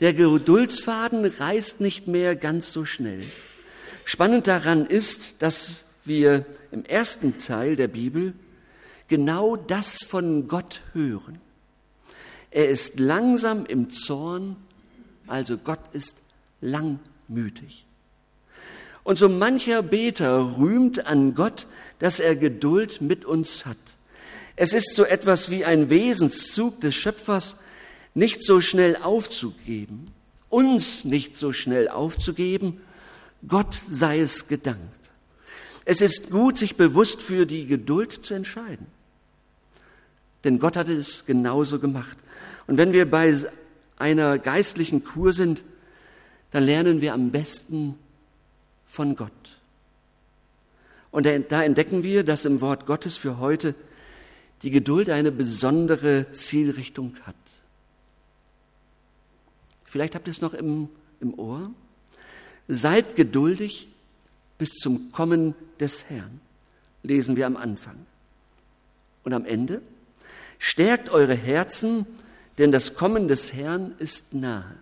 Der 0.00 0.12
Geduldsfaden 0.12 1.24
reißt 1.24 1.80
nicht 1.80 2.08
mehr 2.08 2.34
ganz 2.34 2.72
so 2.72 2.84
schnell. 2.84 3.22
Spannend 4.04 4.48
daran 4.48 4.84
ist, 4.84 5.42
dass 5.42 5.84
wir 6.04 6.44
im 6.72 6.84
ersten 6.84 7.38
Teil 7.38 7.76
der 7.76 7.86
Bibel 7.86 8.34
genau 9.06 9.54
das 9.54 9.98
von 10.02 10.48
Gott 10.48 10.80
hören. 10.92 11.40
Er 12.50 12.68
ist 12.68 12.98
langsam 12.98 13.64
im 13.64 13.92
Zorn, 13.92 14.56
also 15.28 15.56
Gott 15.56 15.78
ist 15.92 16.16
langmütig. 16.60 17.84
Und 19.10 19.16
so 19.16 19.28
mancher 19.28 19.82
Beter 19.82 20.56
rühmt 20.56 21.04
an 21.04 21.34
Gott, 21.34 21.66
dass 21.98 22.20
er 22.20 22.36
Geduld 22.36 23.00
mit 23.00 23.24
uns 23.24 23.66
hat. 23.66 23.76
Es 24.54 24.72
ist 24.72 24.94
so 24.94 25.04
etwas 25.04 25.50
wie 25.50 25.64
ein 25.64 25.90
Wesenszug 25.90 26.80
des 26.80 26.94
Schöpfers, 26.94 27.56
nicht 28.14 28.44
so 28.44 28.60
schnell 28.60 28.94
aufzugeben, 28.94 30.12
uns 30.48 31.04
nicht 31.04 31.34
so 31.34 31.52
schnell 31.52 31.88
aufzugeben 31.88 32.80
Gott 33.48 33.80
sei 33.88 34.20
es 34.20 34.46
gedankt. 34.46 35.10
Es 35.84 36.02
ist 36.02 36.30
gut, 36.30 36.56
sich 36.56 36.76
bewusst 36.76 37.20
für 37.20 37.46
die 37.46 37.66
Geduld 37.66 38.12
zu 38.12 38.34
entscheiden. 38.34 38.86
Denn 40.44 40.60
Gott 40.60 40.76
hatte 40.76 40.92
es 40.92 41.26
genauso 41.26 41.80
gemacht. 41.80 42.16
Und 42.68 42.76
wenn 42.76 42.92
wir 42.92 43.10
bei 43.10 43.36
einer 43.96 44.38
geistlichen 44.38 45.02
Kur 45.02 45.32
sind, 45.32 45.64
dann 46.52 46.62
lernen 46.62 47.00
wir 47.00 47.12
am 47.12 47.32
besten 47.32 47.98
von 48.90 49.14
Gott. 49.14 49.30
Und 51.12 51.24
da 51.24 51.62
entdecken 51.62 52.02
wir, 52.02 52.24
dass 52.24 52.44
im 52.44 52.60
Wort 52.60 52.86
Gottes 52.86 53.16
für 53.16 53.38
heute 53.38 53.76
die 54.62 54.72
Geduld 54.72 55.10
eine 55.10 55.30
besondere 55.30 56.32
Zielrichtung 56.32 57.14
hat. 57.24 57.36
Vielleicht 59.86 60.16
habt 60.16 60.26
ihr 60.26 60.32
es 60.32 60.40
noch 60.40 60.54
im, 60.54 60.88
im 61.20 61.38
Ohr. 61.38 61.70
Seid 62.66 63.14
geduldig 63.14 63.86
bis 64.58 64.70
zum 64.70 65.12
Kommen 65.12 65.54
des 65.78 66.10
Herrn, 66.10 66.40
lesen 67.04 67.36
wir 67.36 67.46
am 67.46 67.56
Anfang. 67.56 68.06
Und 69.22 69.34
am 69.34 69.44
Ende, 69.44 69.82
stärkt 70.58 71.10
eure 71.10 71.34
Herzen, 71.34 72.06
denn 72.58 72.72
das 72.72 72.96
Kommen 72.96 73.28
des 73.28 73.52
Herrn 73.52 73.94
ist 74.00 74.34
nahe. 74.34 74.76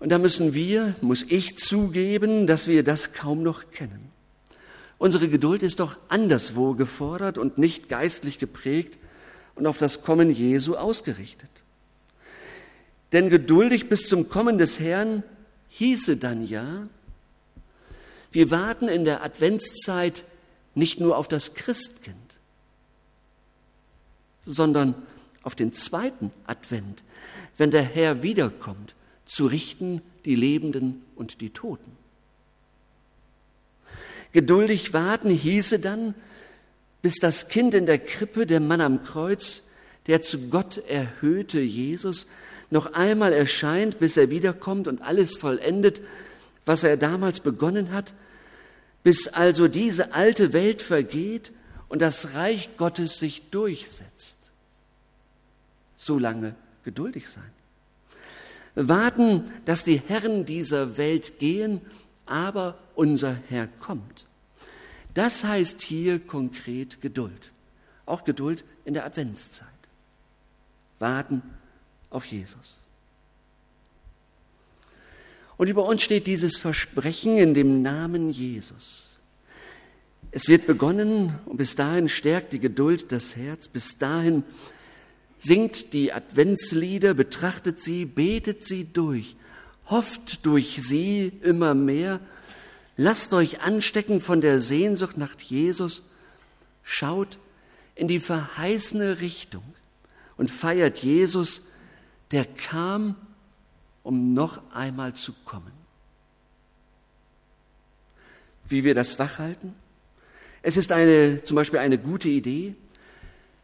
Und 0.00 0.08
da 0.08 0.18
müssen 0.18 0.54
wir, 0.54 0.96
muss 1.02 1.24
ich 1.28 1.58
zugeben, 1.58 2.46
dass 2.46 2.66
wir 2.66 2.82
das 2.82 3.12
kaum 3.12 3.42
noch 3.42 3.70
kennen. 3.70 4.10
Unsere 4.98 5.28
Geduld 5.28 5.62
ist 5.62 5.80
doch 5.80 5.98
anderswo 6.08 6.74
gefordert 6.74 7.38
und 7.38 7.58
nicht 7.58 7.88
geistlich 7.88 8.38
geprägt 8.38 8.98
und 9.54 9.66
auf 9.66 9.78
das 9.78 10.02
Kommen 10.02 10.30
Jesu 10.30 10.74
ausgerichtet. 10.74 11.50
Denn 13.12 13.28
geduldig 13.28 13.88
bis 13.88 14.08
zum 14.08 14.28
Kommen 14.28 14.58
des 14.58 14.80
Herrn 14.80 15.22
hieße 15.68 16.16
dann 16.16 16.46
ja, 16.46 16.88
wir 18.32 18.50
warten 18.50 18.88
in 18.88 19.04
der 19.04 19.22
Adventszeit 19.24 20.24
nicht 20.74 21.00
nur 21.00 21.16
auf 21.16 21.28
das 21.28 21.54
Christkind, 21.54 22.16
sondern 24.46 24.94
auf 25.42 25.54
den 25.54 25.72
zweiten 25.72 26.30
Advent, 26.46 27.02
wenn 27.58 27.70
der 27.70 27.82
Herr 27.82 28.22
wiederkommt, 28.22 28.94
zu 29.30 29.46
richten 29.46 30.02
die 30.24 30.34
Lebenden 30.34 31.02
und 31.14 31.40
die 31.40 31.50
Toten. 31.50 31.92
Geduldig 34.32 34.92
warten 34.92 35.30
hieße 35.30 35.78
dann, 35.78 36.16
bis 37.00 37.20
das 37.20 37.48
Kind 37.48 37.74
in 37.74 37.86
der 37.86 38.00
Krippe, 38.00 38.44
der 38.44 38.58
Mann 38.58 38.80
am 38.80 39.04
Kreuz, 39.04 39.62
der 40.08 40.20
zu 40.20 40.48
Gott 40.48 40.78
erhöhte 40.78 41.60
Jesus, 41.60 42.26
noch 42.70 42.94
einmal 42.94 43.32
erscheint, 43.32 44.00
bis 44.00 44.16
er 44.16 44.30
wiederkommt 44.30 44.88
und 44.88 45.00
alles 45.00 45.36
vollendet, 45.36 46.00
was 46.66 46.82
er 46.82 46.96
damals 46.96 47.38
begonnen 47.38 47.92
hat, 47.92 48.14
bis 49.04 49.28
also 49.28 49.68
diese 49.68 50.12
alte 50.12 50.52
Welt 50.52 50.82
vergeht 50.82 51.52
und 51.88 52.02
das 52.02 52.34
Reich 52.34 52.70
Gottes 52.76 53.20
sich 53.20 53.48
durchsetzt. 53.50 54.50
So 55.96 56.18
lange 56.18 56.56
geduldig 56.82 57.28
sein. 57.28 57.59
Warten, 58.74 59.50
dass 59.64 59.84
die 59.84 60.00
Herren 60.00 60.44
dieser 60.44 60.96
Welt 60.96 61.38
gehen, 61.38 61.80
aber 62.26 62.78
unser 62.94 63.36
Herr 63.48 63.66
kommt. 63.66 64.26
Das 65.14 65.44
heißt 65.44 65.82
hier 65.82 66.20
konkret 66.20 67.00
Geduld. 67.00 67.50
Auch 68.06 68.24
Geduld 68.24 68.64
in 68.84 68.94
der 68.94 69.04
Adventszeit. 69.04 69.68
Warten 70.98 71.42
auf 72.10 72.24
Jesus. 72.24 72.78
Und 75.56 75.68
über 75.68 75.84
uns 75.84 76.02
steht 76.02 76.26
dieses 76.26 76.56
Versprechen 76.56 77.36
in 77.36 77.54
dem 77.54 77.82
Namen 77.82 78.30
Jesus. 78.30 79.06
Es 80.30 80.48
wird 80.48 80.66
begonnen 80.66 81.38
und 81.44 81.56
bis 81.56 81.74
dahin 81.74 82.08
stärkt 82.08 82.52
die 82.52 82.60
Geduld 82.60 83.10
das 83.10 83.36
Herz, 83.36 83.66
bis 83.68 83.98
dahin 83.98 84.44
singt 85.40 85.94
die 85.94 86.12
Adventslieder, 86.12 87.14
betrachtet 87.14 87.80
sie, 87.80 88.04
betet 88.04 88.64
sie 88.64 88.84
durch, 88.84 89.36
hofft 89.86 90.44
durch 90.44 90.82
sie 90.82 91.32
immer 91.42 91.74
mehr, 91.74 92.20
lasst 92.96 93.32
euch 93.32 93.62
anstecken 93.62 94.20
von 94.20 94.42
der 94.42 94.60
Sehnsucht 94.60 95.16
nach 95.16 95.34
Jesus, 95.40 96.02
schaut 96.82 97.38
in 97.94 98.06
die 98.06 98.20
verheißene 98.20 99.20
Richtung 99.20 99.64
und 100.36 100.50
feiert 100.50 100.98
Jesus, 100.98 101.62
der 102.32 102.44
kam, 102.44 103.16
um 104.02 104.34
noch 104.34 104.60
einmal 104.74 105.14
zu 105.14 105.32
kommen. 105.46 105.72
Wie 108.68 108.84
wir 108.84 108.94
das 108.94 109.18
wachhalten? 109.18 109.74
Es 110.62 110.76
ist 110.76 110.92
eine, 110.92 111.42
zum 111.44 111.56
Beispiel 111.56 111.78
eine 111.78 111.98
gute 111.98 112.28
Idee, 112.28 112.74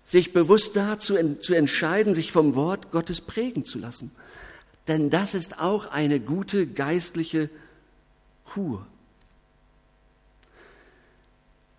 sich 0.07 0.33
bewusst 0.33 0.77
dazu 0.77 1.17
zu 1.41 1.53
entscheiden, 1.53 2.15
sich 2.15 2.31
vom 2.31 2.55
Wort 2.55 2.93
Gottes 2.93 3.21
prägen 3.21 3.65
zu 3.65 3.81
lassen. 3.81 4.13
Denn 4.87 5.11
das 5.11 5.35
ist 5.35 5.59
auch 5.59 5.87
eine 5.87 6.21
gute 6.21 6.69
geistliche 6.69 7.51
Kur. 8.45 8.87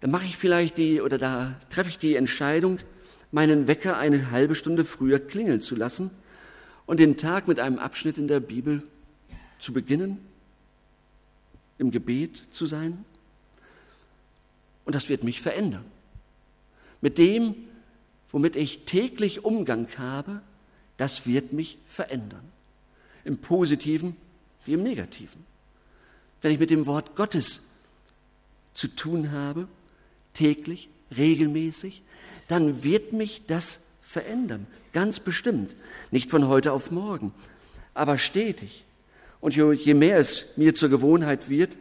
Da 0.02 0.10
mache 0.10 0.26
ich 0.26 0.36
vielleicht 0.36 0.78
die, 0.78 1.00
oder 1.00 1.18
da 1.18 1.58
treffe 1.70 1.90
ich 1.90 2.00
die 2.00 2.16
Entscheidung, 2.16 2.80
meinen 3.32 3.68
Wecker 3.68 3.98
eine 3.98 4.30
halbe 4.30 4.56
Stunde 4.56 4.84
früher 4.84 5.20
klingeln 5.20 5.62
zu 5.62 5.78
lassen 5.78 6.12
und 6.86 7.00
den 7.00 7.16
Tag 7.16 7.48
mit 7.48 7.62
einem 7.62 7.80
Abschnitt 7.80 8.18
in 8.18 8.28
der 8.28 8.42
Bibel 8.42 8.84
zu 9.58 9.72
beginnen, 9.72 10.18
im 11.78 11.92
Gebet 11.92 12.44
zu 12.52 12.66
sein. 12.66 13.06
Und 14.84 14.96
das 14.96 15.08
wird 15.08 15.24
mich 15.24 15.42
verändern. 15.42 15.86
Mit 17.00 17.18
dem, 17.18 17.56
womit 18.32 18.56
ich 18.56 18.86
täglich 18.86 19.46
Umgang 19.46 19.88
habe, 19.98 20.42
das 20.98 21.28
wird 21.28 21.54
mich 21.54 21.78
verändern. 21.86 22.52
Im 23.24 23.38
positiven 23.38 24.16
wie 24.66 24.74
im 24.74 24.84
negativen. 24.84 25.46
Wenn 26.42 26.52
ich 26.52 26.60
mit 26.60 26.70
dem 26.70 26.86
Wort 26.86 27.16
Gottes 27.16 27.64
zu 28.74 28.88
tun 28.88 29.32
habe, 29.32 29.68
täglich, 30.34 30.90
regelmäßig, 31.16 32.04
dann 32.48 32.84
wird 32.84 33.14
mich 33.14 33.44
das 33.48 33.80
verändern. 34.02 34.68
Ganz 34.94 35.20
bestimmt. 35.20 35.76
Nicht 36.12 36.30
von 36.30 36.48
heute 36.48 36.72
auf 36.72 36.92
morgen, 36.92 37.34
aber 37.94 38.18
stetig. 38.18 38.84
Und 39.40 39.56
je 39.56 39.94
mehr 39.94 40.18
es 40.18 40.46
mir 40.56 40.76
zur 40.76 40.90
Gewohnheit 40.90 41.50
wird, 41.50 41.78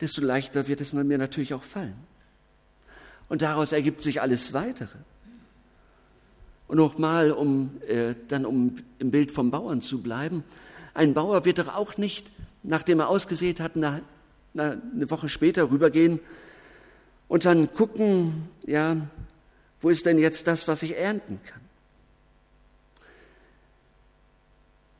desto 0.00 0.20
leichter 0.20 0.66
wird 0.68 0.80
es 0.80 0.92
mir 0.92 1.18
natürlich 1.18 1.54
auch 1.54 1.62
fallen. 1.62 1.96
Und 3.28 3.42
daraus 3.42 3.72
ergibt 3.72 4.02
sich 4.02 4.20
alles 4.20 4.52
Weitere. 4.52 4.98
Und 6.66 6.78
nochmal, 6.78 7.30
um 7.30 7.80
äh, 7.86 8.14
dann 8.28 8.46
um 8.46 8.76
im 8.98 9.10
Bild 9.10 9.30
vom 9.30 9.50
Bauern 9.50 9.82
zu 9.82 10.00
bleiben, 10.00 10.44
ein 10.94 11.14
Bauer 11.14 11.44
wird 11.44 11.58
doch 11.58 11.74
auch 11.74 11.98
nicht, 11.98 12.30
nachdem 12.62 13.00
er 13.00 13.08
ausgesät 13.08 13.60
hat, 13.60 13.72
na, 13.74 14.00
eine 14.54 15.10
Woche 15.10 15.28
später 15.28 15.70
rübergehen 15.70 16.20
und 17.28 17.44
dann 17.44 17.72
gucken, 17.72 18.48
ja, 18.64 18.96
wo 19.80 19.90
ist 19.90 20.06
denn 20.06 20.18
jetzt 20.18 20.46
das, 20.46 20.68
was 20.68 20.82
ich 20.82 20.96
ernten 20.96 21.40
kann? 21.44 21.60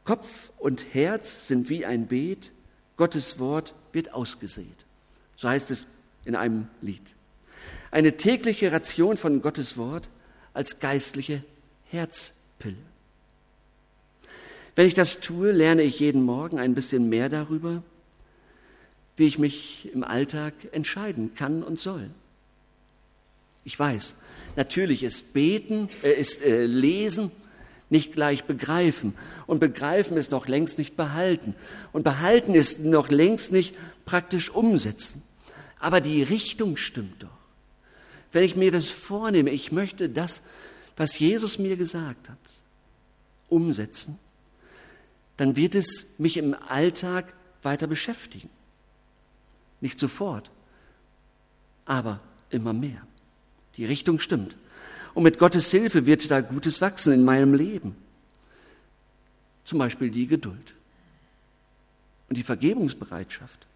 Kopf 0.04 0.52
und 0.58 0.92
Herz 0.92 1.48
sind 1.48 1.70
wie 1.70 1.86
ein 1.86 2.06
Beet, 2.06 2.52
Gottes 2.96 3.38
Wort 3.38 3.74
wird 3.92 4.12
ausgesät. 4.12 4.66
So 5.36 5.48
heißt 5.48 5.70
es 5.70 5.86
in 6.24 6.36
einem 6.36 6.68
Lied. 6.82 7.02
Eine 7.90 8.16
tägliche 8.16 8.70
Ration 8.72 9.16
von 9.16 9.40
Gottes 9.40 9.78
Wort 9.78 10.08
als 10.52 10.78
geistliche 10.80 11.42
Herzpille. 11.94 12.76
Wenn 14.74 14.86
ich 14.86 14.94
das 14.94 15.20
tue, 15.20 15.52
lerne 15.52 15.82
ich 15.82 16.00
jeden 16.00 16.22
Morgen 16.22 16.58
ein 16.58 16.74
bisschen 16.74 17.08
mehr 17.08 17.28
darüber, 17.28 17.82
wie 19.16 19.26
ich 19.26 19.38
mich 19.38 19.90
im 19.94 20.02
Alltag 20.02 20.54
entscheiden 20.72 21.34
kann 21.34 21.62
und 21.62 21.78
soll. 21.78 22.10
Ich 23.62 23.78
weiß, 23.78 24.16
natürlich 24.56 25.04
ist 25.04 25.32
Beten, 25.32 25.88
äh, 26.02 26.12
ist 26.12 26.42
äh, 26.42 26.66
Lesen 26.66 27.30
nicht 27.90 28.12
gleich 28.12 28.44
begreifen. 28.44 29.14
Und 29.46 29.60
begreifen 29.60 30.16
ist 30.16 30.32
noch 30.32 30.48
längst 30.48 30.78
nicht 30.78 30.96
behalten. 30.96 31.54
Und 31.92 32.02
behalten 32.02 32.54
ist 32.54 32.80
noch 32.80 33.10
längst 33.10 33.52
nicht 33.52 33.74
praktisch 34.04 34.50
umsetzen. 34.50 35.22
Aber 35.78 36.00
die 36.00 36.22
Richtung 36.22 36.76
stimmt 36.76 37.22
doch. 37.22 37.28
Wenn 38.32 38.42
ich 38.42 38.56
mir 38.56 38.72
das 38.72 38.88
vornehme, 38.88 39.50
ich 39.50 39.70
möchte 39.70 40.08
das, 40.08 40.42
was 40.96 41.18
Jesus 41.18 41.58
mir 41.58 41.76
gesagt 41.76 42.28
hat, 42.28 42.60
umsetzen, 43.48 44.18
dann 45.36 45.56
wird 45.56 45.74
es 45.74 46.18
mich 46.18 46.36
im 46.36 46.54
Alltag 46.54 47.32
weiter 47.62 47.86
beschäftigen. 47.86 48.50
Nicht 49.80 49.98
sofort, 49.98 50.50
aber 51.84 52.20
immer 52.50 52.72
mehr. 52.72 53.06
Die 53.76 53.84
Richtung 53.84 54.20
stimmt. 54.20 54.56
Und 55.14 55.24
mit 55.24 55.38
Gottes 55.38 55.70
Hilfe 55.70 56.06
wird 56.06 56.30
da 56.30 56.40
Gutes 56.40 56.80
wachsen 56.80 57.12
in 57.12 57.24
meinem 57.24 57.54
Leben. 57.54 57.96
Zum 59.64 59.78
Beispiel 59.78 60.10
die 60.10 60.26
Geduld 60.26 60.74
und 62.28 62.36
die 62.36 62.42
Vergebungsbereitschaft, 62.42 63.66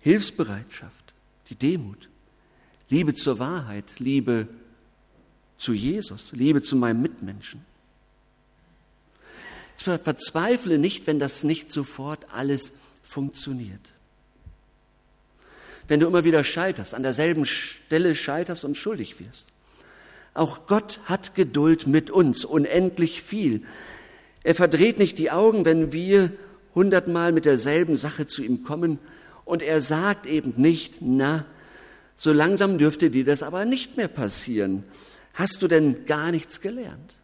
Hilfsbereitschaft, 0.00 1.12
die 1.48 1.54
Demut, 1.54 2.08
Liebe 2.88 3.14
zur 3.14 3.38
Wahrheit, 3.38 3.98
Liebe 3.98 4.48
zu 5.60 5.74
Jesus, 5.74 6.32
Liebe 6.32 6.62
zu 6.62 6.74
meinem 6.74 7.02
Mitmenschen. 7.02 7.64
Verzweifle 9.76 10.78
nicht, 10.78 11.06
wenn 11.06 11.18
das 11.18 11.44
nicht 11.44 11.70
sofort 11.70 12.26
alles 12.32 12.72
funktioniert. 13.02 13.92
Wenn 15.86 16.00
du 16.00 16.06
immer 16.06 16.24
wieder 16.24 16.44
scheiterst, 16.44 16.94
an 16.94 17.02
derselben 17.02 17.44
Stelle 17.44 18.14
scheiterst 18.14 18.64
und 18.64 18.76
schuldig 18.76 19.20
wirst. 19.20 19.48
Auch 20.32 20.66
Gott 20.66 21.00
hat 21.04 21.34
Geduld 21.34 21.86
mit 21.86 22.10
uns, 22.10 22.44
unendlich 22.44 23.22
viel. 23.22 23.62
Er 24.42 24.54
verdreht 24.54 24.98
nicht 24.98 25.18
die 25.18 25.30
Augen, 25.30 25.64
wenn 25.66 25.92
wir 25.92 26.32
hundertmal 26.74 27.32
mit 27.32 27.44
derselben 27.44 27.96
Sache 27.96 28.26
zu 28.26 28.42
ihm 28.42 28.62
kommen 28.62 28.98
und 29.44 29.62
er 29.62 29.80
sagt 29.80 30.26
eben 30.26 30.54
nicht, 30.56 30.96
na, 31.00 31.44
so 32.16 32.32
langsam 32.32 32.78
dürfte 32.78 33.10
dir 33.10 33.24
das 33.24 33.42
aber 33.42 33.64
nicht 33.64 33.96
mehr 33.96 34.08
passieren. 34.08 34.84
Hast 35.40 35.62
du 35.62 35.68
denn 35.68 36.04
gar 36.04 36.32
nichts 36.32 36.60
gelernt? 36.60 37.16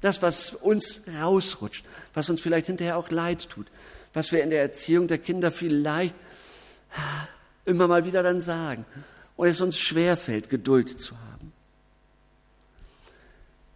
Das, 0.00 0.20
was 0.20 0.52
uns 0.52 1.02
rausrutscht, 1.20 1.84
was 2.12 2.28
uns 2.28 2.40
vielleicht 2.40 2.66
hinterher 2.66 2.96
auch 2.96 3.10
leid 3.10 3.48
tut, 3.50 3.68
was 4.12 4.32
wir 4.32 4.42
in 4.42 4.50
der 4.50 4.62
Erziehung 4.62 5.06
der 5.06 5.18
Kinder 5.18 5.52
vielleicht 5.52 6.16
immer 7.64 7.86
mal 7.86 8.04
wieder 8.04 8.24
dann 8.24 8.40
sagen 8.40 8.84
und 9.36 9.46
es 9.46 9.60
uns 9.60 9.78
schwerfällt, 9.78 10.50
Geduld 10.50 11.00
zu 11.00 11.16
haben. 11.16 11.52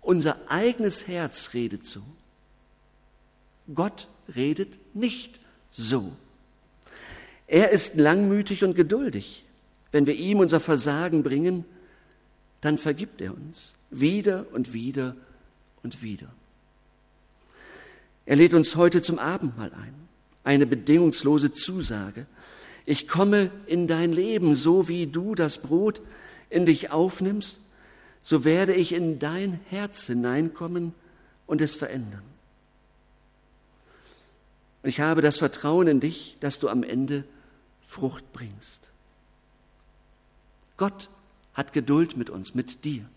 Unser 0.00 0.36
eigenes 0.48 1.06
Herz 1.06 1.50
redet 1.54 1.86
so. 1.86 2.02
Gott 3.72 4.08
redet 4.34 4.96
nicht 4.96 5.38
so. 5.70 6.10
Er 7.46 7.70
ist 7.70 7.94
langmütig 7.94 8.64
und 8.64 8.74
geduldig. 8.74 9.44
Wenn 9.92 10.06
wir 10.06 10.14
ihm 10.14 10.40
unser 10.40 10.58
Versagen 10.58 11.22
bringen, 11.22 11.64
dann 12.62 12.78
vergibt 12.78 13.20
er 13.20 13.34
uns 13.34 13.74
wieder 13.90 14.46
und 14.52 14.72
wieder 14.72 15.14
und 15.82 16.02
wieder. 16.02 16.28
Er 18.24 18.36
lädt 18.36 18.54
uns 18.54 18.74
heute 18.76 19.02
zum 19.02 19.18
Abendmahl 19.18 19.72
ein, 19.74 19.94
eine 20.44 20.64
bedingungslose 20.66 21.52
Zusage. 21.52 22.26
Ich 22.86 23.06
komme 23.06 23.50
in 23.66 23.86
dein 23.86 24.12
Leben, 24.12 24.56
so 24.56 24.88
wie 24.88 25.06
du 25.06 25.34
das 25.34 25.58
Brot 25.58 26.00
in 26.48 26.64
dich 26.64 26.90
aufnimmst 26.90 27.58
so 28.22 28.44
werde 28.44 28.74
ich 28.74 28.92
in 28.92 29.18
dein 29.18 29.60
Herz 29.68 30.06
hineinkommen 30.06 30.94
und 31.46 31.60
es 31.60 31.76
verändern. 31.76 32.22
Und 34.82 34.88
ich 34.88 35.00
habe 35.00 35.22
das 35.22 35.38
Vertrauen 35.38 35.86
in 35.88 36.00
dich, 36.00 36.36
dass 36.40 36.58
du 36.58 36.68
am 36.68 36.82
Ende 36.82 37.24
Frucht 37.82 38.32
bringst. 38.32 38.90
Gott 40.76 41.08
hat 41.54 41.72
Geduld 41.72 42.16
mit 42.16 42.30
uns, 42.30 42.54
mit 42.54 42.84
dir. 42.84 43.08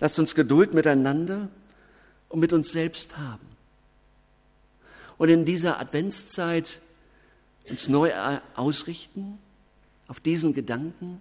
Lasst 0.00 0.18
uns 0.18 0.34
Geduld 0.34 0.74
miteinander 0.74 1.48
und 2.28 2.40
mit 2.40 2.52
uns 2.52 2.72
selbst 2.72 3.16
haben. 3.16 3.46
Und 5.18 5.28
in 5.28 5.44
dieser 5.44 5.78
Adventszeit 5.80 6.80
uns 7.68 7.88
neu 7.88 8.12
ausrichten 8.56 9.38
auf 10.08 10.20
diesen 10.20 10.54
Gedanken, 10.54 11.20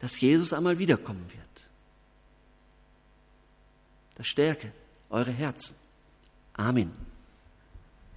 dass 0.00 0.20
Jesus 0.20 0.52
einmal 0.52 0.78
wiederkommen 0.78 1.24
wird. 1.32 1.68
Das 4.16 4.26
stärke 4.26 4.72
eure 5.10 5.30
Herzen. 5.30 5.76
Amen. 6.54 7.11